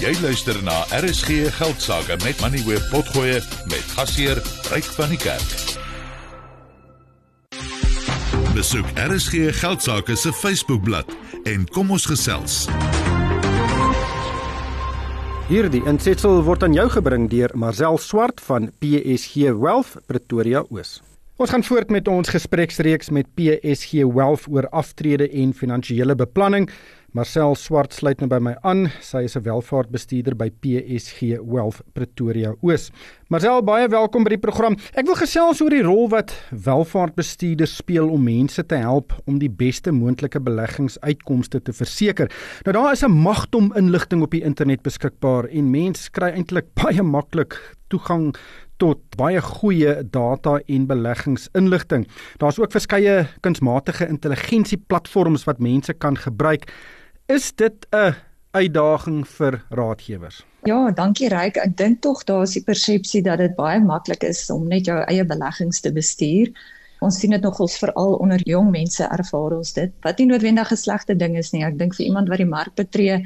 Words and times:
Jy 0.00 0.14
luister 0.22 0.56
na 0.64 0.72
RSG 0.96 1.50
Geldsaake 1.52 2.16
met 2.24 2.38
Money 2.40 2.62
Web 2.64 2.86
Potgoe 2.88 3.34
met 3.68 3.90
gasheer 3.92 4.38
Ryk 4.72 4.86
van 4.96 5.10
die 5.12 5.18
Kerk. 5.20 5.50
Besoek 8.56 8.88
RSG 8.96 9.50
Geldsaake 9.58 10.16
se 10.16 10.32
Facebookblad 10.32 11.12
en 11.44 11.68
kom 11.76 11.92
ons 11.92 12.08
gesels. 12.08 12.62
Hierdie 15.52 15.84
insetsel 15.84 16.40
word 16.48 16.64
aan 16.64 16.80
jou 16.80 16.88
gebring 16.96 17.28
deur 17.28 17.52
Marcel 17.52 18.00
Swart 18.00 18.40
van 18.48 18.70
PSG 18.80 19.52
Wealth 19.52 19.98
Pretoria 20.08 20.64
Oos. 20.70 21.02
Ons 21.40 21.52
gaan 21.52 21.64
voort 21.64 21.92
met 21.92 22.08
ons 22.08 22.28
gespreksreeks 22.28 23.12
met 23.16 23.28
PSG 23.36 24.02
Wealth 24.08 24.48
oor 24.48 24.66
aftrede 24.76 25.28
en 25.28 25.54
finansiële 25.56 26.16
beplanning. 26.16 26.66
Marcel 27.10 27.56
Swart 27.58 27.90
sluit 27.90 28.20
nou 28.22 28.28
by 28.30 28.38
my 28.38 28.52
aan. 28.62 28.84
Sy 29.02 29.24
is 29.26 29.34
'n 29.34 29.42
welvaartbestuurder 29.42 30.36
by 30.36 30.48
PSG 30.62 31.42
Wealth 31.42 31.82
Pretoria 31.92 32.54
Oos. 32.62 32.92
Marcel, 33.28 33.62
baie 33.62 33.88
welkom 33.88 34.22
by 34.22 34.30
die 34.30 34.38
program. 34.38 34.76
Ek 34.94 35.06
wil 35.06 35.16
gesels 35.16 35.60
oor 35.60 35.70
die 35.70 35.82
rol 35.82 36.08
wat 36.08 36.30
welvaartbestuurders 36.50 37.76
speel 37.76 38.08
om 38.08 38.22
mense 38.22 38.62
te 38.62 38.76
help 38.76 39.12
om 39.26 39.40
die 39.40 39.50
beste 39.50 39.90
moontlike 39.90 40.38
beleggingsuitkomste 40.38 41.60
te 41.62 41.72
verseker. 41.72 42.30
Nou 42.64 42.72
daar 42.72 42.92
is 42.92 43.02
'n 43.02 43.10
magdom 43.10 43.72
inligting 43.74 44.22
op 44.22 44.30
die 44.30 44.44
internet 44.44 44.82
beskikbaar 44.82 45.48
en 45.50 45.70
mense 45.70 46.10
kry 46.10 46.30
eintlik 46.30 46.74
baie 46.84 47.02
maklik 47.02 47.58
toegang 47.88 48.36
tot 48.78 48.98
baie 49.16 49.40
goeie 49.40 50.08
data 50.10 50.60
en 50.66 50.86
beleggingsinligting. 50.86 52.06
Daar's 52.38 52.58
ook 52.58 52.72
verskeie 52.72 53.26
kunsmatige 53.40 54.08
intelligensie 54.08 54.78
platforms 54.78 55.44
wat 55.44 55.58
mense 55.58 55.92
kan 55.92 56.16
gebruik. 56.16 56.70
Is 57.30 57.52
dit 57.54 57.86
'n 57.90 58.14
uitdaging 58.50 59.28
vir 59.28 59.64
raadgewers? 59.68 60.44
Ja, 60.62 60.90
dankie 60.90 61.28
Ryk. 61.28 61.56
Ek 61.56 61.76
dink 61.76 62.00
tog 62.02 62.24
daar 62.24 62.42
is 62.42 62.56
die 62.58 62.62
persepsie 62.62 63.22
dat 63.22 63.38
dit 63.38 63.54
baie 63.54 63.80
maklik 63.80 64.24
is 64.26 64.50
om 64.50 64.66
net 64.68 64.84
jou 64.84 64.96
eie 65.04 65.24
beleggings 65.24 65.80
te 65.80 65.92
bestuur. 65.92 66.50
Ons 66.98 67.20
sien 67.20 67.30
dit 67.30 67.42
nogals 67.42 67.78
veral 67.78 68.14
onder 68.14 68.42
jong 68.48 68.70
mense 68.70 69.04
ervaar 69.04 69.54
ons 69.58 69.72
dit. 69.72 69.92
Wat 70.02 70.18
nie 70.18 70.26
noodwendig 70.26 70.72
'n 70.72 70.76
slegte 70.76 71.16
ding 71.16 71.36
is 71.36 71.52
nie. 71.52 71.62
Ek 71.64 71.78
dink 71.78 71.94
vir 71.94 72.06
iemand 72.06 72.28
wat 72.28 72.42
die 72.42 72.50
mark 72.56 72.74
betree, 72.74 73.22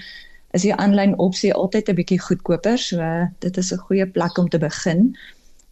is 0.52 0.62
die 0.62 0.74
aanlyn 0.74 1.18
opsie 1.18 1.54
altyd 1.54 1.88
'n 1.88 1.94
bietjie 1.94 2.20
goedkoper. 2.20 2.78
So 2.78 3.28
dit 3.38 3.56
is 3.56 3.72
'n 3.72 3.84
goeie 3.88 4.06
plek 4.06 4.38
om 4.38 4.48
te 4.48 4.58
begin. 4.58 5.16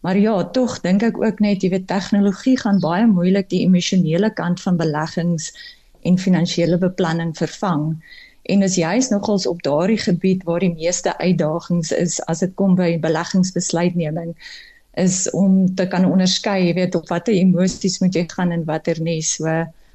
Maar 0.00 0.16
ja, 0.16 0.44
tog 0.44 0.80
dink 0.80 1.02
ek 1.02 1.22
ook 1.22 1.40
net 1.40 1.62
jy 1.62 1.70
weet 1.70 1.86
tegnologie 1.86 2.56
gaan 2.58 2.80
baie 2.80 3.06
moeilik 3.06 3.48
die 3.48 3.66
emosionele 3.66 4.30
kant 4.30 4.60
van 4.60 4.76
beleggings 4.76 5.52
en 6.02 6.18
finansiële 6.18 6.78
beplanning 6.78 7.36
vervang. 7.36 7.96
En 8.42 8.62
is 8.62 8.74
juist 8.74 9.10
nogals 9.10 9.46
op 9.46 9.62
daardie 9.62 9.98
gebied 9.98 10.42
waar 10.42 10.60
die 10.60 10.74
meeste 10.74 11.18
uitdagings 11.18 11.92
is 11.92 12.18
as 12.26 12.42
dit 12.42 12.54
kom 12.54 12.74
by 12.74 12.98
beleggingsbesluitneming 13.00 14.34
is 15.00 15.30
om 15.30 15.74
te 15.74 15.86
kan 15.88 16.04
onderskei, 16.04 16.66
jy 16.66 16.74
weet, 16.76 16.94
op 16.94 17.08
watter 17.08 17.34
emosies 17.34 18.00
moet 18.02 18.16
jy 18.16 18.26
gaan 18.28 18.52
en 18.52 18.66
watter 18.68 18.98
nie. 19.00 19.22
So 19.24 19.48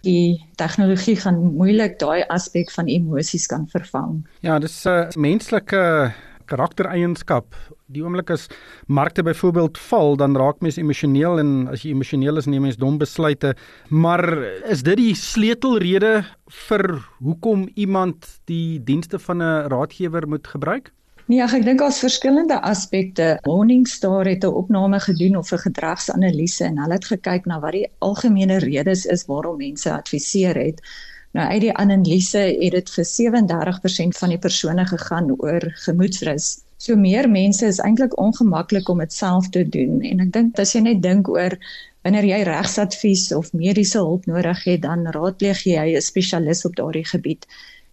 die 0.05 0.39
tegnologie 0.57 1.17
gaan 1.19 1.37
moeilik 1.57 1.99
daai 2.01 2.23
aspek 2.33 2.71
van 2.73 2.89
emosies 2.89 3.45
kan 3.51 3.67
vervang. 3.69 4.23
Ja, 4.41 4.59
dis 4.59 4.85
'n 4.85 4.89
uh, 4.89 5.09
menslike 5.15 6.13
karaktereienskap. 6.45 7.55
Die 7.87 8.01
oomblik 8.03 8.33
as 8.33 8.49
markte 8.91 9.23
byvoorbeeld 9.23 9.77
val, 9.79 10.17
dan 10.19 10.33
raak 10.35 10.59
mens 10.59 10.75
emosioneel 10.75 11.39
en 11.39 11.51
as 11.71 11.85
jy 11.85 11.93
emosioneel 11.95 12.35
is, 12.41 12.49
neem 12.51 12.65
mens 12.67 12.75
dom 12.75 12.97
besluite. 12.99 13.53
Maar 13.87 14.25
is 14.67 14.83
dit 14.83 14.99
die 14.99 15.13
sleutelrede 15.15 16.25
vir 16.67 16.83
hoekom 17.23 17.63
iemand 17.79 18.27
die 18.51 18.83
dienste 18.83 19.19
van 19.19 19.39
'n 19.39 19.71
raadgewer 19.71 20.27
moet 20.27 20.47
gebruik? 20.47 20.91
Nee, 21.27 21.39
ek 21.39 21.63
dink 21.63 21.79
daar's 21.79 22.03
verskillende 22.03 22.59
aspekte. 22.61 23.39
Morningstar 23.47 24.25
het 24.27 24.43
'n 24.43 24.51
opname 24.63 24.99
gedoen 24.99 25.37
of 25.37 25.51
'n 25.51 25.57
gedragsanalise 25.57 26.65
en 26.65 26.77
hulle 26.79 26.93
het 26.93 27.05
gekyk 27.05 27.45
na 27.45 27.59
wat 27.59 27.71
die 27.71 27.87
algemene 27.99 28.59
redes 28.59 29.05
is 29.05 29.25
waarom 29.25 29.57
mense 29.57 29.91
adviseer 29.91 30.55
het. 30.55 30.81
Nou 31.31 31.47
uit 31.47 31.61
die 31.61 31.73
analise 31.73 32.39
het 32.59 32.71
dit 32.71 32.89
vir 32.89 33.05
37% 33.05 34.17
van 34.17 34.29
die 34.29 34.39
persone 34.39 34.85
gegaan 34.85 35.31
oor 35.37 35.61
gemoedsrus. 35.85 36.66
So 36.77 36.95
meer 36.95 37.29
mense 37.29 37.65
is 37.65 37.79
eintlik 37.81 38.17
ongemaklik 38.21 38.89
om 38.89 38.99
dit 39.01 39.13
self 39.13 39.49
te 39.49 39.63
doen 39.75 40.01
en 40.05 40.19
ek 40.25 40.33
dink 40.33 40.59
as 40.61 40.75
jy 40.75 40.81
net 40.85 41.01
dink 41.01 41.29
oor 41.29 41.55
wanneer 42.05 42.27
jy 42.29 42.43
regsadvies 42.47 43.31
of 43.35 43.49
mediese 43.57 43.97
hulp 43.97 44.27
nodig 44.29 44.61
het, 44.63 44.83
dan 44.85 45.07
raadpleeg 45.15 45.63
jy 45.65 45.87
'n 45.95 46.01
spesialis 46.01 46.65
op 46.69 46.75
daardie 46.77 47.05
gebied. 47.05 47.47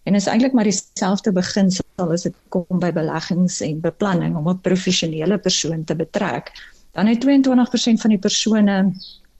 En 0.05 0.15
is 0.15 0.27
eintlik 0.29 0.53
maar 0.53 0.69
dieselfde 0.69 1.31
beginsel 1.33 2.11
as 2.13 2.23
dit 2.23 2.35
kom 2.53 2.79
by 2.79 2.91
beleggings 2.93 3.59
en 3.65 3.81
beplanning 3.81 4.37
om 4.37 4.49
'n 4.49 4.61
professionele 4.61 5.37
persoon 5.37 5.83
te 5.83 5.95
betrek. 5.95 6.53
Dan 6.93 7.07
het 7.07 7.21
22% 7.21 8.01
van 8.01 8.09
die 8.09 8.21
persone 8.21 8.93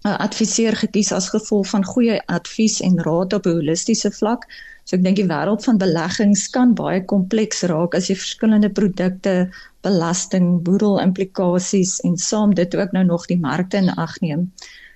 'n 0.06 0.18
adviseur 0.28 0.76
gekies 0.78 1.12
as 1.12 1.30
gevolg 1.34 1.68
van 1.74 1.86
goeie 1.86 2.18
advies 2.38 2.82
en 2.88 3.00
raad 3.08 3.34
op 3.34 3.46
'n 3.46 3.58
holistiese 3.60 4.12
vlak. 4.12 4.46
So 4.86 4.96
ek 4.98 5.04
dink 5.04 5.18
die 5.18 5.30
wêreld 5.32 5.64
van 5.66 5.78
beleggings 5.82 6.50
kan 6.54 6.74
baie 6.78 7.02
kompleks 7.14 7.64
raak 7.72 7.96
as 7.96 8.10
jy 8.10 8.16
verskillende 8.16 8.70
produkte, 8.70 9.50
belasting, 9.82 10.62
boedel 10.68 11.00
implikasies 11.02 12.00
en 12.06 12.18
saam 12.18 12.54
dit 12.54 12.76
ook 12.76 12.92
nou 12.92 13.04
nog 13.04 13.26
die 13.26 13.40
markte 13.40 13.78
in 13.78 13.90
ag 13.90 14.20
neem. 14.22 14.52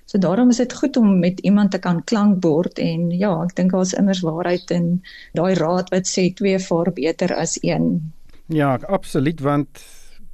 So 0.06 0.18
daarom 0.18 0.50
is 0.50 0.62
dit 0.62 0.72
goed 0.74 0.96
om 0.96 1.18
met 1.18 1.40
iemand 1.40 1.70
te 1.70 1.78
kan 1.78 2.04
klankbord 2.04 2.78
en 2.78 3.10
ja, 3.10 3.42
ek 3.42 3.56
dink 3.56 3.74
daar's 3.74 3.92
immers 3.94 4.22
waarheid 4.26 4.70
in 4.70 5.02
daai 5.38 5.54
raad 5.54 5.90
wat 5.90 6.06
sê 6.06 6.30
twee 6.34 6.58
vaar 6.58 6.92
beter 6.92 7.34
as 7.34 7.58
een. 7.62 8.12
Ja, 8.46 8.78
absoluut 8.86 9.40
want 9.40 9.82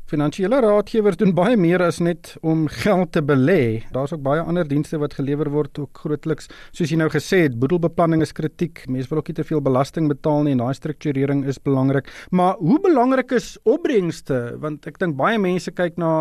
Finansiële 0.07 0.61
raadgewers 0.63 1.17
doen 1.19 1.33
baie 1.35 1.57
meer 1.59 1.83
as 1.83 1.97
net 1.99 2.29
om 2.47 2.61
geld 2.71 3.09
te 3.17 3.19
belê. 3.27 3.81
Daar's 3.91 4.13
ook 4.15 4.21
baie 4.23 4.39
ander 4.39 4.69
dienste 4.71 5.01
wat 5.03 5.17
gelewer 5.19 5.49
word 5.51 5.81
ook 5.83 5.99
grootliks. 5.99 6.47
Soos 6.71 6.93
jy 6.93 6.99
nou 7.01 7.09
gesê 7.11 7.41
het, 7.49 7.57
boedelbeplanning 7.59 8.23
is 8.23 8.31
kritiek. 8.31 8.85
Mense 8.87 9.11
wil 9.11 9.19
ook 9.19 9.33
nie 9.33 9.35
te 9.41 9.47
veel 9.49 9.65
belasting 9.67 10.07
betaal 10.07 10.47
nie 10.47 10.55
en 10.55 10.63
daai 10.63 10.79
strukturering 10.79 11.43
is 11.51 11.59
belangrik. 11.59 12.07
Maar 12.31 12.55
hoe 12.63 12.79
belangrik 12.85 13.35
is 13.35 13.57
opbrengste? 13.67 14.39
Want 14.63 14.87
ek 14.87 15.03
dink 15.03 15.19
baie 15.19 15.43
mense 15.43 15.75
kyk 15.75 15.99
na 15.99 16.13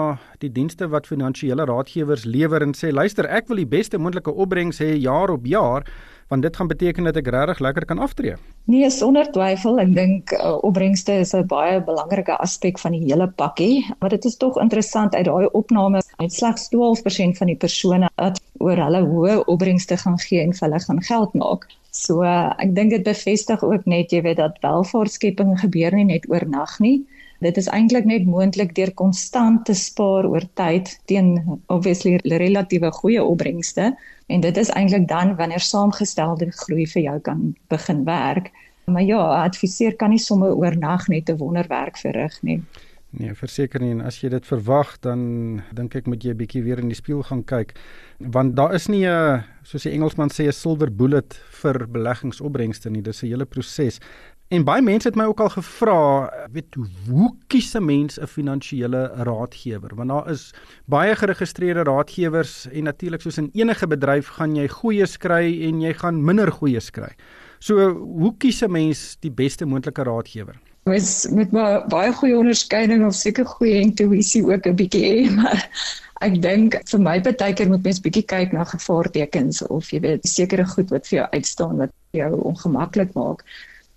die 0.42 0.50
dienste 0.50 0.90
wat 0.90 1.06
finansiële 1.06 1.70
raadgewers 1.70 2.26
lewer 2.26 2.66
en 2.66 2.74
sê, 2.74 2.90
"Luister, 2.90 3.30
ek 3.30 3.54
wil 3.54 3.62
die 3.62 3.70
beste 3.70 4.02
moontlike 4.02 4.34
opbrengs 4.34 4.82
hê 4.82 4.98
jaar 4.98 5.30
op 5.30 5.46
jaar." 5.46 5.86
Want 6.28 6.42
dit 6.42 6.56
gaan 6.56 6.68
beteken 6.68 7.04
dat 7.04 7.18
ek 7.22 7.28
regtig 7.28 7.60
lekker 7.60 7.86
kan 7.86 8.00
aftree. 8.00 8.36
Nee, 8.66 8.90
sonder 8.90 9.28
twyfel, 9.32 9.78
ek 9.80 9.94
dink 9.94 10.34
uh, 10.34 10.56
opbrengste 10.66 11.20
is 11.22 11.36
'n 11.38 11.46
baie 11.48 11.82
belangrike 11.84 12.38
aspek 12.42 12.80
van 12.82 12.98
die 12.98 13.04
hele 13.06 13.28
pakkie, 13.28 13.86
maar 14.00 14.10
dit 14.10 14.26
is 14.26 14.38
tog 14.38 14.58
interessant 14.58 15.16
uit 15.16 15.26
daai 15.26 15.46
opname 15.52 16.02
uit 16.18 16.34
slegs 16.34 16.70
12% 16.74 17.38
van 17.38 17.48
die 17.48 17.60
persone 17.66 18.10
wat 18.16 18.42
oor 18.58 18.78
hulle 18.78 19.02
hoë 19.06 19.44
opbrengste 19.46 19.98
gaan 19.98 20.20
gee 20.20 20.42
en 20.42 20.54
vir 20.54 20.68
hulle 20.68 20.80
gaan 20.80 21.02
geld 21.02 21.34
maak. 21.34 21.68
So 21.92 22.24
uh, 22.24 22.54
ek 22.58 22.76
dink 22.76 22.90
dit 22.92 23.04
bevestig 23.04 23.64
ook 23.64 23.86
net 23.86 24.12
jy 24.12 24.22
weet 24.22 24.42
dat 24.42 24.58
welvaartskepping 24.66 25.60
gebeur 25.60 25.96
nie 25.96 26.10
net 26.10 26.26
oornag 26.30 26.80
nie. 26.80 27.06
Dit 27.46 27.58
is 27.62 27.68
eintlik 27.70 28.08
net 28.10 28.24
moontlik 28.26 28.72
deur 28.78 28.90
konstant 28.98 29.66
te 29.68 29.74
spaar 29.78 30.26
oor 30.26 30.46
tyd 30.58 30.90
teen 31.12 31.36
obviously 31.74 32.18
relatiewe 32.42 32.90
goeie 33.00 33.22
opbrengste 33.24 33.92
en 34.34 34.42
dit 34.42 34.58
is 34.58 34.72
eintlik 34.74 35.06
dan 35.12 35.36
wanneer 35.38 35.62
saamgestelde 35.62 36.50
groei 36.64 36.88
vir 36.96 37.04
jou 37.04 37.20
kan 37.28 37.44
begin 37.70 38.02
werk. 38.10 38.50
Maar 38.90 39.06
ja, 39.06 39.22
adviseer 39.44 39.94
kan 40.02 40.14
nie 40.14 40.22
sommer 40.22 40.58
oornag 40.58 41.08
net 41.08 41.30
'n 41.30 41.38
wonderwerk 41.38 41.98
verrig 42.02 42.42
nie. 42.42 42.62
Nee, 43.16 43.34
verseker 43.34 43.80
nie 43.80 43.92
en 43.92 44.02
as 44.02 44.18
jy 44.20 44.30
dit 44.30 44.46
verwag 44.46 44.98
dan 45.06 45.62
dink 45.72 45.96
ek 45.96 46.08
moet 46.08 46.24
jy 46.24 46.32
'n 46.34 46.38
bietjie 46.38 46.64
weer 46.64 46.80
in 46.80 46.90
die 46.90 46.98
spieël 46.98 47.24
gaan 47.24 47.44
kyk 47.44 47.72
want 48.20 48.56
daar 48.56 48.74
is 48.74 48.88
nie 48.88 49.06
'n 49.06 49.44
soos 49.64 49.84
die 49.84 49.92
Engelsman 49.92 50.30
sê 50.30 50.48
'n 50.48 50.52
silver 50.52 50.92
bullet 50.92 51.40
vir 51.62 51.88
beleggingsopbrengste 51.88 52.90
nie, 52.90 53.02
dis 53.02 53.24
'n 53.24 53.28
hele 53.28 53.46
proses. 53.46 54.00
En 54.54 54.62
baie 54.62 54.82
mense 54.86 55.08
het 55.08 55.16
my 55.18 55.26
ook 55.26 55.40
al 55.42 55.50
gevra, 55.50 56.02
weet 56.54 56.76
hoe 57.10 57.32
kies 57.50 57.74
'n 57.74 57.86
mens 57.86 58.20
'n 58.20 58.28
finansiële 58.28 59.02
raadgewer? 59.26 59.96
Want 59.96 60.10
daar 60.10 60.30
is 60.30 60.54
baie 60.86 61.16
geregistreerde 61.16 61.84
raadgewers 61.84 62.68
en 62.72 62.84
natuurlik 62.84 63.22
soos 63.22 63.38
in 63.38 63.50
enige 63.54 63.88
bedryf 63.88 64.28
gaan 64.28 64.56
jy 64.56 64.68
goeie 64.68 65.18
kry 65.18 65.62
en 65.68 65.82
jy 65.82 65.94
gaan 65.94 66.24
minder 66.24 66.52
goeie 66.52 66.92
kry. 66.92 67.10
So, 67.60 67.90
hoe 67.90 68.36
kies 68.38 68.62
'n 68.62 68.72
mens 68.72 69.18
die 69.20 69.32
beste 69.32 69.66
moontlike 69.66 70.04
raadgewer? 70.04 70.56
Mens 70.84 71.28
met 71.32 71.50
baie 71.90 72.14
goeie 72.14 72.38
onderskeiding 72.38 73.06
of 73.06 73.16
seker 73.16 73.46
goeie 73.46 73.82
intuïsie 73.82 74.46
ook 74.46 74.68
'n 74.68 74.76
bietjie 74.76 75.06
hê, 75.06 75.32
maar 75.42 75.70
ek 76.22 76.42
dink 76.42 76.82
vir 76.86 77.00
my 77.00 77.22
partykeer 77.22 77.68
moet 77.68 77.84
mens 77.84 78.00
bietjie 78.00 78.26
kyk 78.26 78.52
na 78.52 78.64
gevaartekens 78.64 79.68
of 79.68 79.90
jy 79.90 80.00
weet 80.00 80.28
sekere 80.28 80.66
goed 80.66 80.90
wat 80.90 81.08
vir 81.08 81.18
jou 81.18 81.28
uitstaan 81.32 81.78
wat 81.78 81.92
jou 82.12 82.42
ongemaklik 82.42 83.14
maak. 83.14 83.44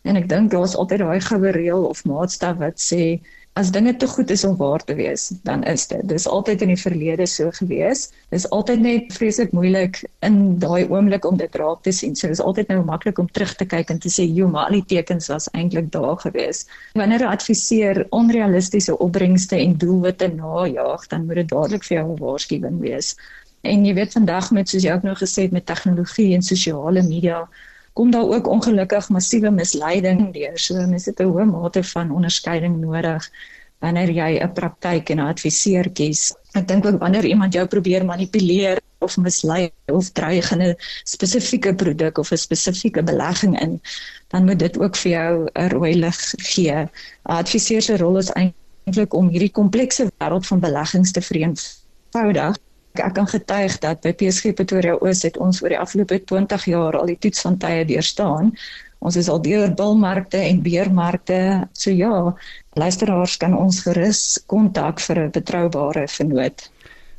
En 0.08 0.16
ek 0.16 0.28
dink 0.28 0.54
daar's 0.54 0.76
altyd 0.80 1.02
daai 1.04 1.20
goue 1.20 1.50
reël 1.52 1.84
of 1.84 2.04
maatstaf 2.08 2.56
wat 2.62 2.80
sê 2.80 3.18
as 3.58 3.72
dinge 3.74 3.92
te 3.98 4.06
goed 4.06 4.30
is 4.30 4.44
om 4.46 4.54
waar 4.56 4.84
te 4.86 4.94
wees, 4.94 5.24
dan 5.48 5.64
is 5.66 5.88
dit. 5.90 6.04
Dis 6.08 6.28
altyd 6.30 6.62
in 6.62 6.70
die 6.70 6.78
verlede 6.78 7.26
so 7.26 7.50
gewees. 7.56 8.04
Dis 8.30 8.46
altyd 8.54 8.84
net 8.84 9.16
vreeslik 9.16 9.50
moeilik 9.56 9.98
in 10.28 10.36
daai 10.62 10.86
oomblik 10.86 11.26
om 11.26 11.40
dit 11.40 11.58
raak 11.58 11.82
te 11.82 11.92
sien. 11.92 12.14
So 12.16 12.30
dis 12.30 12.42
altyd 12.44 12.70
nou 12.70 12.78
maklik 12.86 13.18
om 13.18 13.30
terug 13.34 13.56
te 13.58 13.66
kyk 13.66 13.90
en 13.90 13.98
te 14.04 14.12
sê, 14.14 14.28
"Jo, 14.38 14.48
maar 14.48 14.70
al 14.70 14.78
die 14.78 14.86
tekens 14.94 15.28
was 15.28 15.50
eintlik 15.52 15.90
daar 15.90 16.16
gewees." 16.22 16.66
Wanneer 16.94 17.26
'n 17.26 17.34
adviseur 17.34 18.06
onrealistiese 18.10 18.98
opbrengste 18.98 19.56
en 19.56 19.76
doelwitte 19.76 20.28
najag, 20.28 21.06
dan 21.08 21.26
moet 21.26 21.42
dit 21.42 21.48
dadelik 21.48 21.84
vir 21.84 21.96
jou 21.98 22.12
'n 22.12 22.22
waarskuwing 22.22 22.80
wees. 22.80 23.16
En 23.62 23.84
jy 23.84 23.94
weet 23.94 24.12
vandag 24.12 24.50
met 24.50 24.68
soos 24.68 24.82
jy 24.82 24.92
ook 24.92 25.02
nou 25.02 25.16
gesê 25.16 25.42
het 25.42 25.52
met 25.52 25.66
tegnologie 25.66 26.34
en 26.34 26.42
sosiale 26.42 27.02
media 27.02 27.48
kom 27.98 28.10
daar 28.14 28.30
ook 28.30 28.46
ongelukkig 28.46 29.08
massiewe 29.08 29.50
misleiding 29.50 30.28
deur. 30.32 30.58
So 30.58 30.74
mense 30.86 31.10
het 31.10 31.20
'n 31.20 31.30
hoë 31.32 31.46
mate 31.50 31.82
van 31.84 32.12
onderskeiding 32.18 32.76
nodig 32.80 33.30
wanneer 33.82 34.10
jy 34.10 34.30
'n 34.38 34.52
praktyk 34.52 35.10
en 35.10 35.18
'n 35.18 35.30
adviseur 35.34 35.90
kies. 35.90 36.22
Ek 36.52 36.68
dink 36.68 36.86
ook 36.86 36.98
wanneer 36.98 37.24
iemand 37.24 37.52
jou 37.52 37.66
probeer 37.66 38.04
manipuleer 38.04 38.78
of 38.98 39.16
mislei 39.16 39.70
of 39.86 40.12
dreig 40.12 40.50
in 40.52 40.62
'n 40.62 40.76
spesifieke 41.04 41.74
produk 41.74 42.18
of 42.18 42.30
'n 42.30 42.36
spesifieke 42.36 43.02
belegging 43.02 43.60
in, 43.60 43.80
dan 44.28 44.44
moet 44.44 44.58
dit 44.58 44.78
ook 44.78 44.96
vir 44.96 45.10
jou 45.10 45.48
'n 45.54 45.68
rooi 45.68 45.94
lig 45.94 46.34
gee. 46.36 46.72
'n 46.72 46.90
Adviseur 47.22 47.82
se 47.82 47.96
rol 47.96 48.18
is 48.18 48.30
eintlik 48.30 49.14
om 49.14 49.28
hierdie 49.28 49.52
komplekse 49.60 50.04
wêreld 50.18 50.46
van 50.46 50.60
beleggings 50.60 51.10
te 51.10 51.20
vereenvoudig 51.20 52.56
ek 53.00 53.14
kan 53.14 53.26
getuig 53.26 53.78
dat 53.82 54.00
by 54.04 54.12
PSG 54.12 54.54
Pretoria 54.54 54.96
Oos 55.00 55.22
het 55.26 55.36
ons 55.36 55.62
oor 55.62 55.72
die 55.74 55.78
afgelope 55.78 56.18
20 56.30 56.64
jaar 56.70 56.98
al 56.98 57.06
die 57.06 57.18
toets 57.18 57.40
van 57.46 57.58
tye 57.58 57.84
deurstaan. 57.88 58.52
Ons 58.98 59.16
is 59.16 59.28
al 59.30 59.40
deur 59.42 59.70
bulmarkte 59.74 60.40
en 60.42 60.62
beermarkte. 60.62 61.68
So 61.72 61.90
ja, 61.94 62.34
luisteraars 62.74 63.36
kan 63.38 63.54
ons 63.54 63.82
gerus 63.86 64.22
kontak 64.46 65.00
vir 65.00 65.18
'n 65.26 65.30
betroubare 65.30 66.08
vernoot. 66.08 66.70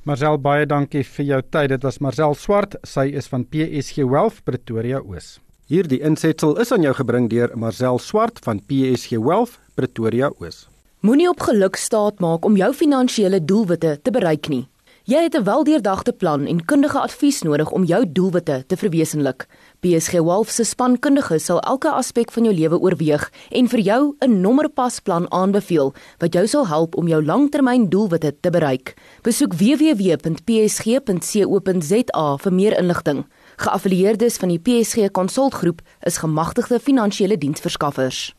Marcel 0.04 0.38
baie 0.38 0.66
dankie 0.66 1.04
vir 1.04 1.26
jou 1.26 1.42
tyd. 1.50 1.70
Dit 1.70 1.84
was 1.84 2.00
Marcel 2.00 2.34
Swart. 2.36 2.76
Sy 2.84 3.12
is 3.14 3.28
van 3.28 3.46
PSG 3.46 4.04
Wealth 4.04 4.44
Pretoria 4.44 5.00
Oos. 5.00 5.40
Hierdie 5.68 6.02
insetsel 6.02 6.58
is 6.58 6.72
aan 6.72 6.81
jou 6.81 6.94
gebring 6.94 7.30
deur 7.30 7.52
Marcel 7.56 8.00
Swart 8.00 8.40
van 8.40 8.60
PSG 8.60 9.20
Wealth 9.22 9.60
Pretoria 9.76 10.31
Oos. 10.40 10.68
Moenie 11.00 11.30
op 11.30 11.40
geluk 11.40 11.76
staat 11.76 12.20
maak 12.20 12.46
om 12.46 12.58
jou 12.58 12.74
finansiële 12.74 13.46
doelwitte 13.46 14.00
te 14.02 14.12
bereik 14.12 14.50
nie. 14.50 14.68
Jy 15.09 15.23
het 15.25 15.33
'n 15.35 15.44
weldeurdagte 15.44 16.13
plan 16.13 16.45
en 16.45 16.65
kundige 16.65 17.00
advies 17.00 17.41
nodig 17.41 17.71
om 17.71 17.83
jou 17.83 18.11
doelwitte 18.11 18.63
te 18.67 18.77
verwesenlik. 18.77 19.47
PSG 19.79 20.11
Wolf 20.11 20.50
se 20.50 20.63
spankundiges 20.63 21.45
sal 21.45 21.59
elke 21.59 21.89
aspek 21.89 22.31
van 22.31 22.44
jou 22.44 22.56
lewe 22.56 22.79
oorweeg 22.79 23.31
en 23.50 23.67
vir 23.67 23.79
jou 23.79 24.15
'n 24.19 24.41
nommerpasplan 24.41 25.31
aanbeveel 25.31 25.94
wat 26.17 26.33
jou 26.33 26.47
sal 26.47 26.67
help 26.67 26.95
om 26.95 27.07
jou 27.07 27.25
langtermyn 27.25 27.89
doelwitte 27.89 28.35
te 28.39 28.50
bereik. 28.50 28.94
Besoek 29.21 29.53
www.psg.co.za 29.53 30.38
vir 32.38 32.53
meer 32.53 32.77
inligting. 32.77 33.25
Geaffilieerdes 33.56 34.38
van 34.38 34.50
die 34.50 34.59
PSG 34.59 35.11
Konsultgroep 35.11 35.81
is 36.00 36.17
gemagtigde 36.17 36.79
finansiële 36.79 37.38
diensverskaffers. 37.38 38.38